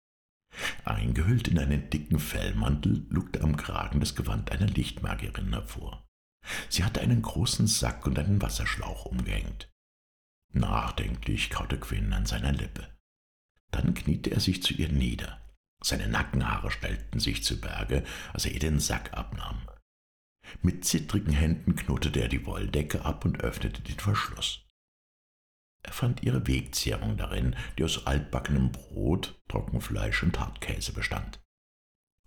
Eingehüllt 1.12 1.50
in 1.50 1.60
einen 1.60 1.90
dicken 1.90 2.20
Fellmantel 2.20 3.06
lugte 3.10 3.42
am 3.42 3.58
Kragen 3.58 4.00
das 4.00 4.16
Gewand 4.16 4.50
einer 4.54 4.68
Lichtmagierin 4.68 5.52
hervor. 5.52 6.08
Sie 6.70 6.86
hatte 6.86 7.02
einen 7.02 7.22
großen 7.22 7.68
Sack 7.68 8.08
und 8.08 8.18
einen 8.18 8.42
Wasserschlauch 8.42 9.04
umgehängt. 9.04 9.70
Nachdenklich 10.54 11.50
kaute 11.50 11.78
Quinn 11.78 12.14
an 12.14 12.26
seiner 12.26 12.54
Lippe. 12.54 12.88
Dann 13.72 13.94
kniete 13.94 14.32
er 14.32 14.40
sich 14.40 14.64
zu 14.64 14.74
ihr 14.74 14.88
nieder. 14.88 15.42
Seine 15.84 16.08
Nackenhaare 16.08 16.72
stellten 16.72 17.20
sich 17.20 17.44
zu 17.44 17.60
Berge, 17.60 18.06
als 18.32 18.46
er 18.46 18.54
ihr 18.54 18.60
den 18.60 18.80
Sack 18.80 19.12
abnahm. 19.12 19.68
Mit 20.62 20.86
zittrigen 20.86 21.34
Händen 21.34 21.76
knotete 21.76 22.22
er 22.22 22.30
die 22.30 22.46
Wolldecke 22.46 23.04
ab 23.04 23.26
und 23.26 23.42
öffnete 23.42 23.82
den 23.82 24.00
Verschluss. 24.00 24.66
Er 25.84 25.94
fand 25.94 26.24
ihre 26.24 26.48
Wegzehrung 26.48 27.18
darin, 27.18 27.56
die 27.78 27.84
aus 27.84 28.06
altbackenem 28.06 28.72
Brot, 28.72 29.42
Trockenfleisch 29.48 30.24
und 30.24 30.40
Hartkäse 30.40 30.94
bestand. 30.94 31.42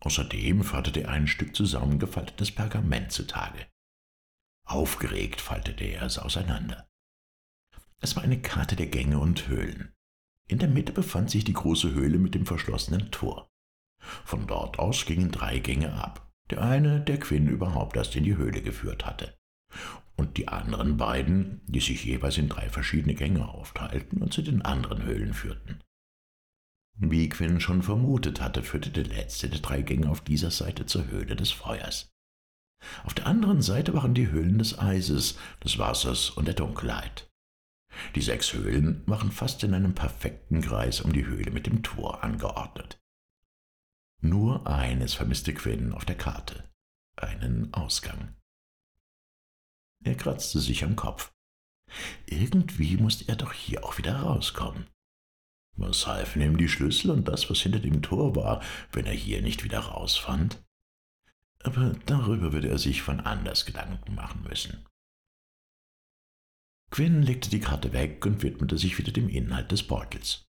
Außerdem 0.00 0.64
förderte 0.64 1.02
er 1.04 1.10
ein 1.10 1.26
Stück 1.26 1.54
zusammengefaltetes 1.54 2.52
Pergament 2.52 3.12
zutage. 3.12 3.66
Aufgeregt 4.66 5.40
faltete 5.40 5.84
er 5.84 6.02
es 6.02 6.18
auseinander. 6.18 6.88
Es 8.00 8.16
war 8.16 8.22
eine 8.22 8.40
Karte 8.40 8.76
der 8.76 8.86
Gänge 8.86 9.18
und 9.18 9.48
Höhlen. 9.48 9.94
In 10.46 10.58
der 10.58 10.68
Mitte 10.68 10.92
befand 10.92 11.30
sich 11.30 11.44
die 11.44 11.54
große 11.54 11.92
Höhle 11.92 12.18
mit 12.18 12.34
dem 12.34 12.44
verschlossenen 12.44 13.10
Tor. 13.10 13.48
Von 14.24 14.46
dort 14.46 14.78
aus 14.78 15.06
gingen 15.06 15.30
drei 15.30 15.58
Gänge 15.58 15.94
ab. 15.94 16.30
Der 16.50 16.60
eine, 16.60 17.00
der 17.00 17.18
Quinn 17.18 17.48
überhaupt 17.48 17.96
erst 17.96 18.16
in 18.16 18.24
die 18.24 18.36
Höhle 18.36 18.60
geführt 18.60 19.06
hatte. 19.06 19.38
Und 20.16 20.36
die 20.36 20.48
anderen 20.48 20.96
beiden, 20.96 21.60
die 21.66 21.80
sich 21.80 22.04
jeweils 22.04 22.38
in 22.38 22.48
drei 22.48 22.68
verschiedene 22.68 23.14
Gänge 23.14 23.48
aufteilten 23.48 24.22
und 24.22 24.32
zu 24.32 24.42
den 24.42 24.62
anderen 24.62 25.02
Höhlen 25.02 25.34
führten. 25.34 25.80
Wie 26.96 27.28
Quinn 27.28 27.60
schon 27.60 27.82
vermutet 27.82 28.40
hatte, 28.40 28.62
führte 28.62 28.90
der 28.90 29.04
letzte 29.04 29.48
der 29.48 29.60
drei 29.60 29.82
Gänge 29.82 30.08
auf 30.08 30.20
dieser 30.20 30.52
Seite 30.52 30.86
zur 30.86 31.08
Höhle 31.08 31.34
des 31.34 31.50
Feuers. 31.50 32.12
Auf 33.02 33.14
der 33.14 33.26
anderen 33.26 33.62
Seite 33.62 33.94
waren 33.94 34.14
die 34.14 34.28
Höhlen 34.28 34.58
des 34.58 34.78
Eises, 34.78 35.36
des 35.64 35.78
Wassers 35.78 36.30
und 36.30 36.46
der 36.46 36.54
Dunkelheit. 36.54 37.28
Die 38.14 38.22
sechs 38.22 38.52
Höhlen 38.52 39.02
waren 39.06 39.32
fast 39.32 39.62
in 39.64 39.74
einem 39.74 39.94
perfekten 39.94 40.60
Kreis 40.60 41.00
um 41.00 41.12
die 41.12 41.26
Höhle 41.26 41.50
mit 41.50 41.66
dem 41.66 41.82
Tor 41.82 42.22
angeordnet. 42.22 43.00
Nur 44.20 44.66
eines 44.66 45.14
vermisste 45.14 45.52
Quinn 45.54 45.92
auf 45.92 46.04
der 46.04 46.16
Karte, 46.16 46.70
einen 47.16 47.72
Ausgang. 47.74 48.36
Er 50.04 50.14
kratzte 50.14 50.60
sich 50.60 50.84
am 50.84 50.96
Kopf. 50.96 51.32
Irgendwie 52.26 52.96
musste 52.96 53.26
er 53.28 53.36
doch 53.36 53.52
hier 53.52 53.84
auch 53.84 53.98
wieder 53.98 54.16
rauskommen. 54.16 54.86
Was 55.76 56.06
halfen 56.06 56.42
ihm 56.42 56.56
die 56.56 56.68
Schlüssel 56.68 57.10
und 57.10 57.26
das, 57.26 57.50
was 57.50 57.60
hinter 57.60 57.80
dem 57.80 58.02
Tor 58.02 58.36
war, 58.36 58.62
wenn 58.92 59.06
er 59.06 59.12
hier 59.12 59.42
nicht 59.42 59.64
wieder 59.64 59.80
rausfand? 59.80 60.62
Aber 61.60 61.94
darüber 62.06 62.52
würde 62.52 62.68
er 62.68 62.78
sich 62.78 63.02
von 63.02 63.20
anders 63.20 63.64
Gedanken 63.64 64.14
machen 64.14 64.42
müssen. 64.42 64.86
Quinn 66.90 67.22
legte 67.22 67.50
die 67.50 67.60
Karte 67.60 67.92
weg 67.92 68.24
und 68.26 68.42
widmete 68.42 68.78
sich 68.78 68.98
wieder 68.98 69.10
dem 69.10 69.28
Inhalt 69.28 69.72
des 69.72 69.84
Beutels. 69.84 70.44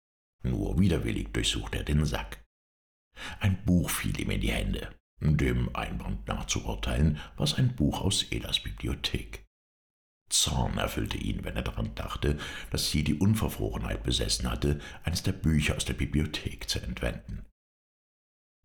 Nur 0.43 0.81
widerwillig 0.81 1.33
durchsuchte 1.33 1.79
er 1.79 1.85
den 1.85 2.05
Sack. 2.05 2.45
Ein 3.39 3.63
Buch 3.65 3.91
fiel 3.91 4.19
ihm 4.19 4.31
in 4.31 4.41
die 4.41 4.51
Hände. 4.51 4.93
Dem 5.25 5.75
Einband 5.77 6.27
nach 6.27 6.47
zu 6.47 6.65
urteilen, 6.65 7.19
war 7.37 7.45
es 7.45 7.55
ein 7.55 7.77
Buch 7.77 8.01
aus 8.01 8.25
Elas 8.25 8.61
Bibliothek. 8.61 9.47
Zorn 10.29 10.79
erfüllte 10.79 11.17
ihn, 11.17 11.45
wenn 11.45 11.55
er 11.55 11.63
daran 11.63 11.95
dachte, 11.95 12.39
dass 12.71 12.91
sie 12.91 13.05
die 13.05 13.15
Unverfrorenheit 13.15 14.03
besessen 14.03 14.51
hatte, 14.51 14.81
eines 15.05 15.23
der 15.23 15.33
Bücher 15.33 15.77
aus 15.77 15.85
der 15.85 15.95
Bibliothek 15.95 16.69
zu 16.69 16.81
entwenden. 16.81 17.47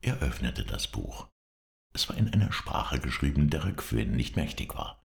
Er 0.01 0.19
öffnete 0.19 0.63
das 0.63 0.87
Buch. 0.87 1.27
Es 1.93 2.09
war 2.09 2.17
in 2.17 2.33
einer 2.33 2.51
Sprache 2.51 2.99
geschrieben, 2.99 3.49
derer 3.49 3.73
Quinn 3.73 4.15
nicht 4.15 4.35
mächtig 4.35 4.73
war. 4.75 5.03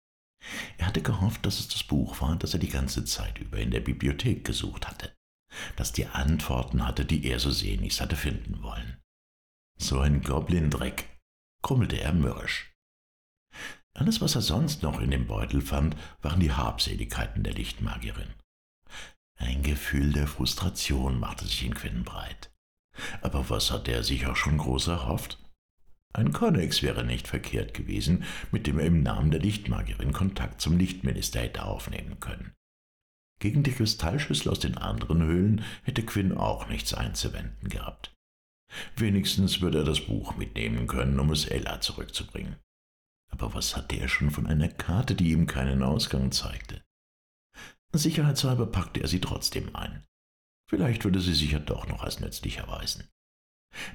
Er 0.76 0.86
hatte 0.86 1.02
gehofft, 1.02 1.46
dass 1.46 1.60
es 1.60 1.68
das 1.68 1.82
Buch 1.82 2.20
war, 2.20 2.36
das 2.36 2.52
er 2.52 2.60
die 2.60 2.68
ganze 2.68 3.04
Zeit 3.04 3.38
über 3.38 3.58
in 3.58 3.70
der 3.70 3.80
Bibliothek 3.80 4.44
gesucht 4.44 4.86
hatte, 4.86 5.14
das 5.76 5.92
die 5.92 6.06
Antworten 6.06 6.86
hatte, 6.86 7.04
die 7.04 7.24
er 7.24 7.40
so 7.40 7.50
sehnlichst 7.50 8.00
hatte 8.00 8.16
finden 8.16 8.62
wollen. 8.62 9.00
So 9.80 10.00
ein 10.00 10.22
Goblin-Dreck, 10.22 11.17
grummelte 11.68 12.00
er 12.00 12.14
mürrisch. 12.14 12.72
Alles, 13.92 14.22
was 14.22 14.34
er 14.34 14.40
sonst 14.40 14.82
noch 14.82 15.02
in 15.02 15.10
dem 15.10 15.26
Beutel 15.26 15.60
fand, 15.60 15.96
waren 16.22 16.40
die 16.40 16.52
Habseligkeiten 16.52 17.44
der 17.44 17.52
Lichtmagierin. 17.52 18.32
Ein 19.38 19.62
Gefühl 19.62 20.14
der 20.14 20.26
Frustration 20.26 21.20
machte 21.20 21.44
sich 21.44 21.66
in 21.66 21.74
Quinn 21.74 22.04
breit. 22.04 22.50
Aber 23.20 23.50
was 23.50 23.70
hatte 23.70 23.92
er 23.92 24.02
sich 24.02 24.26
auch 24.26 24.34
schon 24.34 24.56
groß 24.56 24.86
erhofft? 24.86 25.44
Ein 26.14 26.32
Konnex 26.32 26.82
wäre 26.82 27.04
nicht 27.04 27.28
verkehrt 27.28 27.74
gewesen, 27.74 28.24
mit 28.50 28.66
dem 28.66 28.78
er 28.78 28.86
im 28.86 29.02
Namen 29.02 29.30
der 29.30 29.40
Lichtmagierin 29.40 30.14
Kontakt 30.14 30.62
zum 30.62 30.78
Lichtminister 30.78 31.40
hätte 31.40 31.66
aufnehmen 31.66 32.18
können. 32.18 32.54
Gegen 33.40 33.62
die 33.62 33.72
Kristallschüssel 33.72 34.50
aus 34.50 34.60
den 34.60 34.78
anderen 34.78 35.22
Höhlen 35.22 35.62
hätte 35.82 36.02
Quinn 36.02 36.34
auch 36.34 36.66
nichts 36.68 36.94
einzuwenden 36.94 37.68
gehabt. 37.68 38.17
Wenigstens 38.96 39.60
würde 39.60 39.78
er 39.78 39.84
das 39.84 40.00
Buch 40.00 40.36
mitnehmen 40.36 40.86
können, 40.86 41.18
um 41.18 41.30
es 41.30 41.46
Ella 41.46 41.80
zurückzubringen. 41.80 42.56
Aber 43.30 43.54
was 43.54 43.76
hatte 43.76 43.96
er 43.96 44.08
schon 44.08 44.30
von 44.30 44.46
einer 44.46 44.68
Karte, 44.68 45.14
die 45.14 45.30
ihm 45.30 45.46
keinen 45.46 45.82
Ausgang 45.82 46.32
zeigte? 46.32 46.82
Sicherheitshalber 47.92 48.66
packte 48.66 49.00
er 49.00 49.08
sie 49.08 49.20
trotzdem 49.20 49.74
ein. 49.74 50.04
Vielleicht 50.68 51.04
würde 51.04 51.20
sie 51.20 51.34
sich 51.34 51.52
ja 51.52 51.58
doch 51.58 51.88
noch 51.88 52.02
als 52.02 52.20
nützlich 52.20 52.58
erweisen. 52.58 53.08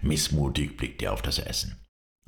Missmutig 0.01 0.77
blickte 0.77 1.05
er 1.05 1.13
auf 1.13 1.21
das 1.21 1.39
Essen. 1.39 1.79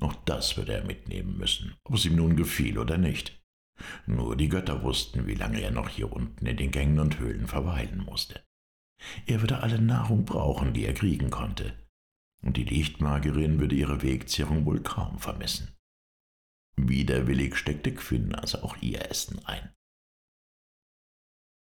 Auch 0.02 0.14
das 0.26 0.58
würde 0.58 0.74
er 0.74 0.84
mitnehmen 0.84 1.38
müssen, 1.38 1.76
ob 1.84 1.96
es 1.96 2.06
ihm 2.06 2.16
nun 2.16 2.36
gefiel 2.36 2.78
oder 2.78 2.98
nicht. 2.98 3.42
Nur 4.06 4.36
die 4.36 4.50
Götter 4.50 4.84
wussten, 4.84 5.26
wie 5.26 5.36
lange 5.36 5.62
er 5.62 5.72
noch 5.72 5.90
hier 5.90 6.12
unten 6.12 6.46
in 6.46 6.58
den 6.58 6.72
Gängen 6.72 7.00
und 7.00 7.20
Höhlen 7.20 7.48
verweilen 7.48 8.04
musste. 8.04 8.44
Er 9.26 9.42
würde 9.42 9.62
alle 9.62 9.82
Nahrung 9.82 10.26
brauchen, 10.26 10.74
die 10.74 10.86
er 10.86 10.94
kriegen 10.94 11.30
konnte, 11.30 11.85
und 12.42 12.58
die 12.58 12.64
Lichtmagierin 12.64 13.60
würde 13.60 13.76
ihre 13.76 14.02
Wegzehrung 14.02 14.66
wohl 14.66 14.82
kaum 14.82 15.20
vermissen. 15.20 15.76
Widerwillig 16.78 17.56
steckte 17.56 17.94
Quinn 17.94 18.36
also 18.36 18.62
auch 18.64 18.78
ihr 18.82 19.10
Essen 19.10 19.44
ein. 19.46 19.74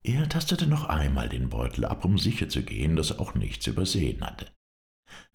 Er 0.02 0.28
tastete 0.28 0.66
noch 0.66 0.84
einmal 0.84 1.28
den 1.28 1.50
Beutel 1.50 1.84
ab, 1.84 2.04
um 2.04 2.16
sicher 2.16 2.48
zu 2.48 2.62
gehen, 2.62 2.96
dass 2.96 3.10
er 3.10 3.20
auch 3.20 3.34
nichts 3.34 3.66
übersehen 3.66 4.22
hatte. 4.22 4.50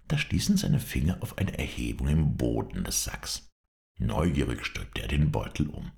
Da 0.07 0.17
stießen 0.17 0.57
seine 0.57 0.79
Finger 0.79 1.21
auf 1.21 1.37
eine 1.37 1.57
Erhebung 1.57 2.07
im 2.07 2.37
Boden 2.37 2.83
des 2.83 3.03
Sacks. 3.03 3.51
Neugierig 3.97 4.65
stülpte 4.65 5.01
er 5.01 5.07
den 5.07 5.31
Beutel 5.31 5.69
um. 5.69 5.91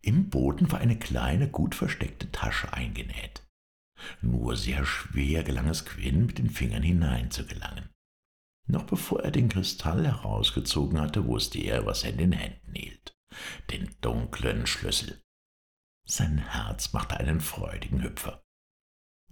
Im 0.00 0.30
Boden 0.30 0.70
war 0.72 0.80
eine 0.80 0.98
kleine, 0.98 1.48
gut 1.48 1.74
versteckte 1.74 2.30
Tasche 2.32 2.72
eingenäht. 2.72 3.46
Nur 4.20 4.56
sehr 4.56 4.84
schwer 4.84 5.44
gelang 5.44 5.68
es 5.68 5.84
Quinn, 5.84 6.26
mit 6.26 6.38
den 6.38 6.50
Fingern 6.50 6.82
hineinzugelangen. 6.82 7.91
Noch 8.66 8.84
bevor 8.84 9.20
er 9.22 9.30
den 9.30 9.48
Kristall 9.48 10.06
herausgezogen 10.06 11.00
hatte, 11.00 11.26
wusste 11.26 11.58
er, 11.58 11.84
was 11.86 12.04
er 12.04 12.10
in 12.10 12.18
den 12.18 12.32
Händen 12.32 12.74
hielt. 12.74 13.16
Den 13.70 13.90
dunklen 14.00 14.66
Schlüssel. 14.66 15.22
Sein 16.04 16.38
Herz 16.38 16.92
machte 16.92 17.16
einen 17.16 17.40
freudigen 17.40 18.02
Hüpfer. 18.02 18.44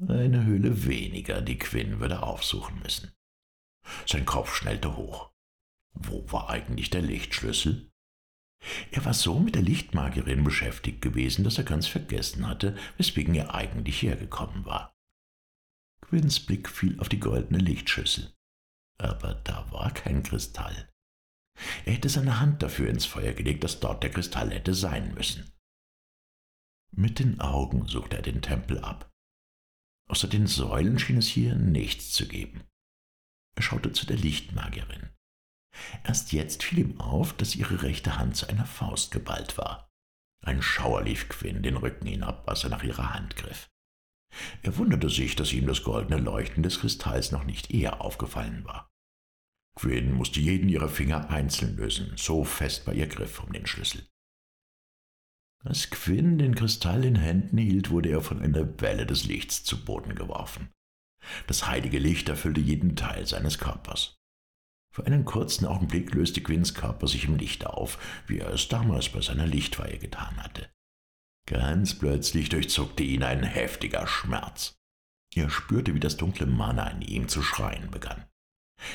Eine 0.09 0.45
Höhle 0.45 0.87
weniger, 0.87 1.43
die 1.43 1.59
Quinn 1.59 2.01
würde 2.01 2.23
aufsuchen 2.23 2.81
müssen. 2.81 3.13
Sein 4.07 4.25
Kopf 4.25 4.55
schnellte 4.55 4.97
hoch. 4.97 5.33
Wo 5.93 6.31
war 6.33 6.51
eigentlich 6.51 6.91
der 6.91 7.03
Lichtschlüssel? 7.03 7.91
Er 8.91 9.05
war 9.05 9.15
so 9.15 9.39
mit 9.39 9.55
der 9.55 9.63
Lichtmagierin 9.63 10.45
beschäftigt 10.45 11.03
gewesen, 11.03 11.45
dass 11.45 11.59
er 11.59 11.65
ganz 11.65 11.87
vergessen 11.87 12.47
hatte, 12.47 12.77
weswegen 12.97 13.35
er 13.35 13.55
eigentlich 13.55 14.03
hergekommen 14.03 14.65
war. 14.65 14.97
Quinns 16.03 16.41
Blick 16.41 16.69
fiel 16.69 16.99
auf 17.01 17.09
die 17.09 17.21
goldene 17.21 17.59
Lichtschüssel. 17.59 18.33
Aber 19.01 19.35
da 19.35 19.71
war 19.73 19.93
kein 19.93 20.23
Kristall. 20.23 20.91
Er 21.87 21.95
hätte 21.95 22.11
seine 22.11 22.39
Hand 22.39 22.63
dafür 22.63 22.91
ins 22.91 23.07
Feuer 23.07 23.33
gelegt, 23.33 23.65
dass 23.65 23.81
dort 23.81 24.03
der 24.03 24.11
Kristall 24.11 24.51
hätte 24.51 24.75
sein 24.75 25.15
müssen. 25.15 25.51
Mit 26.93 27.19
den 27.19 27.41
Augen 27.41 27.87
suchte 27.87 28.17
er 28.17 28.23
den 28.23 28.43
Tempel 28.43 28.79
ab. 28.81 29.11
Außer 30.11 30.29
den 30.29 30.47
Säulen 30.47 30.99
schien 30.99 31.17
es 31.17 31.29
hier 31.29 31.55
nichts 31.55 32.13
zu 32.13 32.29
geben. 32.29 32.65
Er 33.57 33.63
schaute 33.63 33.93
zu 33.93 34.05
der 34.05 34.19
Lichtmagierin. 34.19 35.09
Erst 36.05 36.33
jetzt 36.33 36.63
fiel 36.63 36.81
ihm 36.81 37.01
auf, 37.01 37.33
dass 37.33 37.55
ihre 37.55 37.83
rechte 37.83 38.19
Hand 38.19 38.37
zu 38.37 38.49
einer 38.49 38.67
Faust 38.67 39.13
geballt 39.13 39.57
war. 39.57 39.89
Ein 40.45 40.61
Schauer 40.61 41.03
lief 41.03 41.29
Quinn 41.29 41.63
den 41.63 41.77
Rücken 41.77 42.07
hinab, 42.07 42.49
als 42.49 42.65
er 42.65 42.71
nach 42.71 42.83
ihrer 42.83 43.15
Hand 43.15 43.37
griff. 43.37 43.71
Er 44.63 44.77
wunderte 44.77 45.09
sich, 45.09 45.37
dass 45.37 45.53
ihm 45.53 45.67
das 45.67 45.85
goldene 45.85 46.21
Leuchten 46.21 46.63
des 46.63 46.81
Kristalls 46.81 47.33
noch 47.33 47.45
nicht 47.45 47.71
eher 47.71 48.01
aufgefallen 48.01 48.65
war. 48.65 48.90
Quinn 49.77 50.13
musste 50.13 50.41
jeden 50.41 50.69
ihrer 50.69 50.89
Finger 50.89 51.31
einzeln 51.31 51.77
lösen, 51.77 52.13
so 52.17 52.45
fest 52.45 52.87
war 52.87 52.95
ihr 52.95 53.07
Griff 53.07 53.43
um 53.43 53.53
den 53.53 53.67
Schlüssel. 53.67 54.07
Als 55.63 55.91
Quinn 55.91 56.39
den 56.39 56.55
Kristall 56.55 57.05
in 57.05 57.17
Händen 57.17 57.59
hielt, 57.59 57.91
wurde 57.91 58.09
er 58.09 58.23
von 58.23 58.41
einer 58.41 58.81
Welle 58.81 59.07
des 59.07 59.25
Lichts 59.25 59.63
zu 59.63 59.85
Boden 59.85 60.15
geworfen. 60.15 60.71
Das 61.47 61.67
heilige 61.67 61.99
Licht 61.99 62.29
erfüllte 62.29 62.61
jeden 62.61 62.97
Teil 62.97 63.27
seines 63.27 63.59
Körpers. 63.59 64.17
Für 64.93 65.07
einen 65.07 65.25
kurzen 65.25 65.67
Augenblick 65.67 66.13
löste 66.15 66.41
Quinns 66.41 66.75
Körper 66.75 67.07
sich 67.07 67.25
im 67.25 67.37
Licht 67.37 67.67
auf, 67.67 67.99
wie 68.27 68.39
er 68.39 68.49
es 68.51 68.69
damals 68.69 69.11
bei 69.11 69.21
seiner 69.21 69.47
Lichtweihe 69.47 69.99
getan 69.99 70.37
hatte. 70.43 70.71
Ganz 71.47 71.99
plötzlich 71.99 72.49
durchzuckte 72.49 73.03
ihn 73.03 73.23
ein 73.23 73.43
heftiger 73.43 74.07
Schmerz. 74.07 74.79
Er 75.35 75.51
spürte, 75.51 75.95
wie 75.95 76.01
das 76.01 76.17
dunkle 76.17 76.47
Mana 76.47 76.89
in 76.89 77.03
ihm 77.03 77.29
zu 77.29 77.43
schreien 77.43 77.91
begann. 77.91 78.25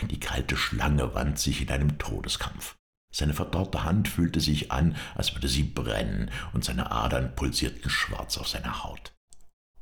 Die 0.10 0.20
kalte 0.20 0.58
Schlange 0.58 1.14
wand 1.14 1.40
sich 1.40 1.62
in 1.62 1.70
einem 1.70 1.98
Todeskampf. 1.98 2.76
Seine 3.12 3.34
verdorrte 3.34 3.84
Hand 3.84 4.10
fühlte 4.10 4.42
sich 4.42 4.72
an, 4.72 4.98
als 5.16 5.34
würde 5.34 5.48
sie 5.48 5.64
brennen, 5.64 6.32
und 6.52 6.66
seine 6.66 6.92
Adern 6.92 7.34
pulsierten 7.36 7.90
schwarz 7.90 8.38
auf 8.38 8.50
seiner 8.50 8.84
Haut. 8.84 9.14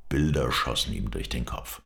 Bilder 0.07 0.51
schossen 0.51 0.93
ihm 0.93 1.09
durch 1.09 1.29
den 1.29 1.45
Kopf. 1.45 1.81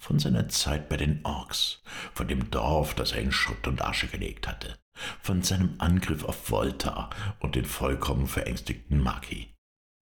Von 0.00 0.20
seiner 0.20 0.48
Zeit 0.48 0.88
bei 0.88 0.96
den 0.96 1.24
Orks, 1.24 1.82
von 2.14 2.28
dem 2.28 2.52
Dorf, 2.52 2.94
das 2.94 3.10
er 3.10 3.20
in 3.20 3.32
Schutt 3.32 3.66
und 3.66 3.82
Asche 3.82 4.06
gelegt 4.06 4.46
hatte, 4.46 4.78
von 5.20 5.42
seinem 5.42 5.74
Angriff 5.78 6.22
auf 6.22 6.48
Volta 6.48 7.10
und 7.40 7.56
den 7.56 7.64
vollkommen 7.64 8.28
verängstigten 8.28 9.02
Maki, 9.02 9.52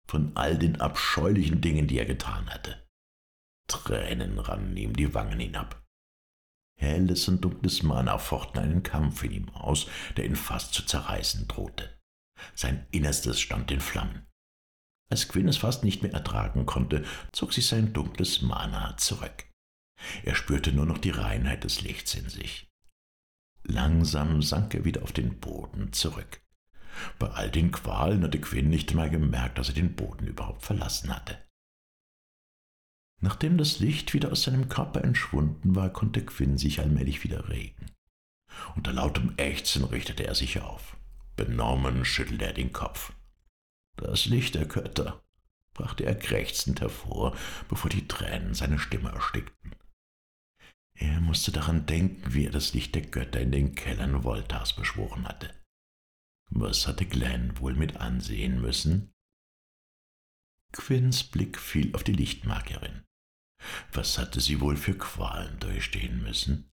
von 0.06 0.32
all 0.34 0.58
den 0.58 0.82
abscheulichen 0.82 1.62
Dingen, 1.62 1.86
die 1.86 1.98
er 1.98 2.04
getan 2.04 2.50
hatte. 2.50 2.86
Tränen 3.68 4.38
rannen 4.38 4.76
ihm 4.76 4.94
die 4.94 5.14
Wangen 5.14 5.40
hinab. 5.40 5.82
Helles 6.78 7.26
und 7.26 7.40
dunkles 7.44 7.82
Mana 7.82 8.18
fochten 8.18 8.58
einen 8.58 8.82
Kampf 8.84 9.24
in 9.24 9.32
ihm 9.32 9.48
aus, 9.50 9.88
der 10.16 10.24
ihn 10.24 10.36
fast 10.36 10.72
zu 10.72 10.86
zerreißen 10.86 11.48
drohte. 11.48 11.98
Sein 12.54 12.86
Innerstes 12.92 13.40
stand 13.40 13.70
in 13.72 13.80
Flammen. 13.80 14.26
Als 15.10 15.26
Quinn 15.28 15.48
es 15.48 15.56
fast 15.56 15.82
nicht 15.82 16.02
mehr 16.02 16.12
ertragen 16.12 16.66
konnte, 16.66 17.04
zog 17.32 17.52
sich 17.52 17.66
sein 17.66 17.92
dunkles 17.92 18.42
Mana 18.42 18.96
zurück. 18.96 19.46
Er 20.22 20.36
spürte 20.36 20.72
nur 20.72 20.86
noch 20.86 20.98
die 20.98 21.10
Reinheit 21.10 21.64
des 21.64 21.80
Lichts 21.80 22.14
in 22.14 22.28
sich. 22.28 22.68
Langsam 23.64 24.40
sank 24.40 24.74
er 24.74 24.84
wieder 24.84 25.02
auf 25.02 25.12
den 25.12 25.40
Boden 25.40 25.92
zurück. 25.92 26.40
Bei 27.18 27.28
all 27.28 27.50
den 27.50 27.72
Qualen 27.72 28.22
hatte 28.22 28.40
Quinn 28.40 28.70
nicht 28.70 28.90
einmal 28.90 29.10
gemerkt, 29.10 29.58
dass 29.58 29.68
er 29.68 29.74
den 29.74 29.96
Boden 29.96 30.28
überhaupt 30.28 30.62
verlassen 30.62 31.14
hatte. 31.14 31.47
Nachdem 33.20 33.58
das 33.58 33.80
Licht 33.80 34.14
wieder 34.14 34.30
aus 34.30 34.42
seinem 34.42 34.68
Körper 34.68 35.02
entschwunden 35.02 35.74
war, 35.74 35.90
konnte 35.90 36.24
Quinn 36.24 36.56
sich 36.56 36.80
allmählich 36.80 37.24
wieder 37.24 37.48
regen. 37.48 37.86
Unter 38.76 38.92
lautem 38.92 39.34
Ächzen 39.36 39.84
richtete 39.84 40.26
er 40.26 40.34
sich 40.34 40.60
auf. 40.60 40.96
Benommen 41.36 42.04
schüttelte 42.04 42.46
er 42.46 42.52
den 42.52 42.72
Kopf. 42.72 43.12
Das 43.96 44.26
Licht 44.26 44.54
der 44.54 44.66
Götter, 44.66 45.22
brachte 45.74 46.04
er 46.04 46.14
krächzend 46.14 46.80
hervor, 46.80 47.36
bevor 47.68 47.90
die 47.90 48.06
Tränen 48.06 48.54
seine 48.54 48.78
Stimme 48.78 49.10
erstickten. 49.10 49.74
Er 50.94 51.20
musste 51.20 51.52
daran 51.52 51.86
denken, 51.86 52.34
wie 52.34 52.46
er 52.46 52.50
das 52.50 52.74
Licht 52.74 52.94
der 52.94 53.02
Götter 53.02 53.40
in 53.40 53.52
den 53.52 53.74
Kellern 53.74 54.24
Voltas 54.24 54.74
beschworen 54.74 55.26
hatte. 55.28 55.54
Was 56.50 56.88
hatte 56.88 57.06
Glenn 57.06 57.58
wohl 57.58 57.74
mit 57.74 57.98
ansehen 57.98 58.60
müssen? 58.60 59.12
Quinns 60.72 61.24
Blick 61.24 61.58
fiel 61.58 61.94
auf 61.94 62.02
die 62.02 62.12
Lichtmagierin. 62.12 63.04
Was 63.92 64.18
hatte 64.18 64.40
sie 64.40 64.60
wohl 64.60 64.76
für 64.76 64.94
Qualen 64.94 65.58
durchstehen 65.58 66.22
müssen? 66.22 66.70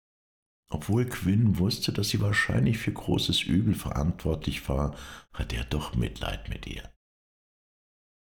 Obwohl 0.69 1.05
Quinn 1.05 1.57
wusste, 1.59 1.93
dass 1.93 2.09
sie 2.09 2.21
wahrscheinlich 2.21 2.77
für 2.77 2.91
großes 2.91 3.43
Übel 3.43 3.75
verantwortlich 3.75 4.67
war, 4.67 4.95
hatte 5.33 5.55
er 5.55 5.65
doch 5.65 5.95
Mitleid 5.95 6.49
mit 6.49 6.65
ihr. 6.67 6.91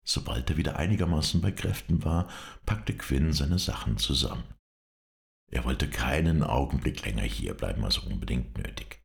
Sobald 0.05 0.49
er 0.49 0.57
wieder 0.57 0.77
einigermaßen 0.77 1.41
bei 1.41 1.51
Kräften 1.51 2.03
war, 2.03 2.29
packte 2.65 2.95
Quinn 2.95 3.33
seine 3.33 3.59
Sachen 3.59 3.97
zusammen. 3.97 4.55
Er 5.51 5.65
wollte 5.65 5.89
keinen 5.89 6.43
Augenblick 6.43 7.05
länger 7.05 7.23
hierbleiben 7.23 7.83
als 7.83 7.97
unbedingt 7.97 8.57
nötig. 8.57 9.03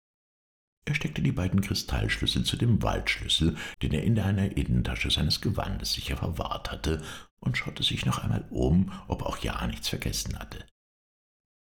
Er 0.87 0.95
steckte 0.95 1.23
die 1.23 1.33
beiden 1.33 1.63
Kristallschlüssel 1.63 2.45
zu 2.45 2.57
dem 2.57 2.83
Waldschlüssel, 2.83 3.57
den 3.81 3.93
er 3.93 4.05
in 4.05 4.19
einer 4.19 4.57
Innentasche 4.57 5.11
seines 5.11 5.41
Gewandes 5.41 5.95
sicher 5.95 6.19
verwahrt 6.19 6.71
hatte, 6.71 7.03
und 7.45 7.57
schaute 7.57 7.83
sich 7.83 8.07
noch 8.07 8.19
einmal 8.19 8.47
um, 8.51 8.93
ob 9.09 9.23
auch 9.23 9.39
ja 9.39 9.67
nichts 9.67 9.89
vergessen 9.89 10.39
hatte. 10.39 10.67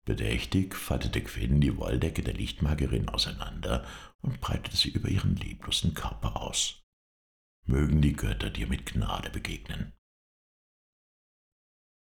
Bedächtig 0.06 0.76
faltete 0.76 1.22
Quinn 1.22 1.62
die 1.62 1.78
Wolldecke 1.78 2.24
der 2.24 2.34
Lichtmagerin 2.34 3.10
auseinander 3.10 3.86
und 4.22 4.42
breitete 4.42 4.76
sie 4.76 4.90
über 4.90 5.10
ihren 5.10 5.36
leblosen 5.36 5.94
Körper 5.94 6.42
aus. 6.42 6.82
Mögen 7.66 8.02
die 8.02 8.14
Götter 8.14 8.50
dir 8.50 8.68
mit 8.68 8.86
Gnade 8.86 9.30
begegnen. 9.30 9.94